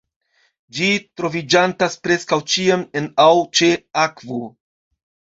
[0.75, 0.85] Ĝi
[1.19, 3.69] troviĝantas preskaŭ ĉiam en aŭ ĉe
[4.05, 4.41] akvo.